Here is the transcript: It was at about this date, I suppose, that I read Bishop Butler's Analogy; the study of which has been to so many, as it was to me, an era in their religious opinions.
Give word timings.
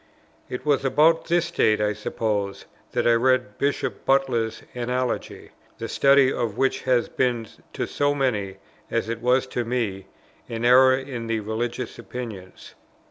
It 0.49 0.65
was 0.65 0.79
at 0.83 0.91
about 0.93 1.25
this 1.27 1.51
date, 1.51 1.79
I 1.79 1.93
suppose, 1.93 2.65
that 2.93 3.05
I 3.05 3.13
read 3.13 3.59
Bishop 3.59 4.03
Butler's 4.03 4.63
Analogy; 4.73 5.51
the 5.77 5.87
study 5.87 6.33
of 6.33 6.57
which 6.57 6.81
has 6.89 7.07
been 7.07 7.47
to 7.73 7.85
so 7.85 8.15
many, 8.15 8.55
as 8.89 9.09
it 9.09 9.21
was 9.21 9.45
to 9.53 9.63
me, 9.63 10.07
an 10.49 10.65
era 10.65 10.97
in 10.99 11.27
their 11.27 11.43
religious 11.43 11.99
opinions. 11.99 12.73